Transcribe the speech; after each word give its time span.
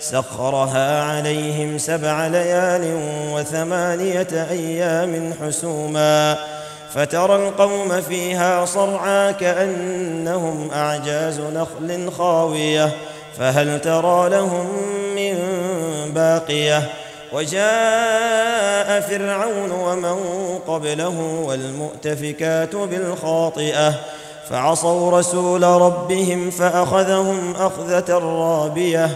سخرها 0.00 1.02
عليهم 1.02 1.78
سبع 1.78 2.26
ليال 2.26 3.00
وثمانية 3.32 4.46
أيام 4.50 5.34
حسوما 5.42 6.38
فترى 6.94 7.48
القوم 7.48 8.00
فيها 8.00 8.64
صرعى 8.64 9.32
كأنهم 9.32 10.70
أعجاز 10.70 11.40
نخل 11.40 12.12
خاوية 12.18 12.90
فهل 13.38 13.80
ترى 13.80 14.28
لهم 14.28 14.66
من 15.16 15.34
باقية؟ 16.14 16.82
وجاء 17.32 19.00
فرعون 19.00 19.70
ومن 19.70 20.18
قبله 20.66 21.42
والمؤتفكات 21.44 22.76
بالخاطئة 22.76 23.94
فعصوا 24.50 25.18
رسول 25.18 25.62
ربهم 25.62 26.50
فأخذهم 26.50 27.54
أخذة 27.56 28.18
رابية 28.18 29.10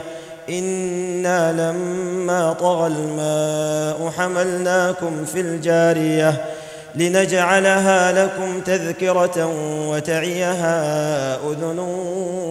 إنا 0.49 1.53
لما 1.53 2.53
طغى 2.53 2.87
الماء 2.87 4.13
حملناكم 4.19 5.25
في 5.25 5.41
الجارية 5.41 6.45
لنجعلها 6.95 8.13
لكم 8.13 8.61
تذكرة 8.61 9.47
وتعيها 9.89 11.37
أذن 11.37 11.79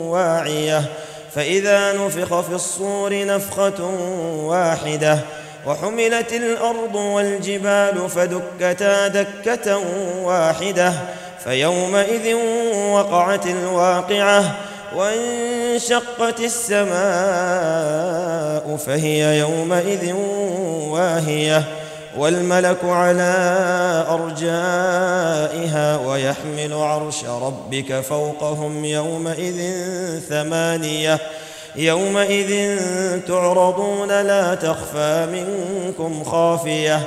واعية 0.08 0.84
فإذا 1.36 1.94
نفخ 1.94 2.42
في 2.42 2.56
الصور 2.56 3.26
نفخة 3.26 3.86
واحدة 4.46 5.20
وحملت 5.66 6.34
الأرض 6.34 6.96
والجبال 6.96 8.10
فدكتا 8.10 9.08
دكة 9.08 9.78
واحدة 10.24 10.94
فيومئذ 11.44 12.36
وقعت 12.92 13.48
الواقعة 13.48 14.56
وانشقت 14.96 16.40
السماء 16.40 16.92
فهي 18.86 19.40
يومئذ 19.40 20.14
واهية 20.90 21.64
والملك 22.18 22.78
على 22.84 23.34
أرجائها 24.10 25.98
ويحمل 25.98 26.74
عرش 26.74 27.26
ربك 27.26 28.00
فوقهم 28.00 28.86
يومئذ 28.86 29.62
ثمانية 30.30 31.20
يومئذ 31.76 32.80
تعرضون 33.28 34.08
لا 34.22 34.56
تخفى 34.56 35.28
منكم 35.32 36.24
خافية 36.24 37.00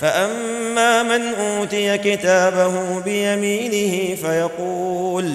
فأما 0.00 1.02
من 1.02 1.34
أوتي 1.34 1.98
كتابه 1.98 3.00
بيمينه 3.00 4.14
فيقول 4.14 5.34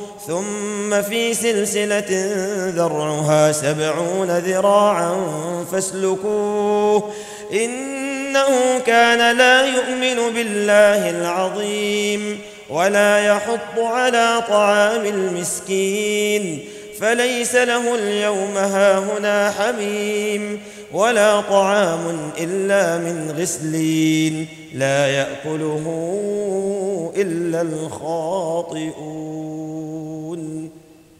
ثم 0.27 1.01
في 1.01 1.33
سلسلة 1.33 2.05
ذرعها 2.69 3.51
سبعون 3.51 4.37
ذراعا 4.37 5.15
فاسلكوه. 5.71 7.11
إنه 7.53 8.79
كان 8.85 9.37
لا 9.37 9.65
يؤمن 9.65 10.33
بالله 10.33 11.09
العظيم 11.09 12.41
ولا 12.69 13.25
يحض 13.25 13.79
على 13.79 14.43
طعام 14.49 15.05
المسكين. 15.05 16.65
فليس 16.99 17.55
له 17.55 17.95
اليوم 17.95 18.57
هاهنا 18.57 19.51
حميم 19.51 20.61
ولا 20.93 21.41
طعام 21.41 22.31
إلا 22.37 22.97
من 22.97 23.35
غسلين. 23.39 24.47
لا 24.73 25.07
يأكله 25.07 25.85
إلا 27.15 27.61
الخاطئون. 27.61 29.11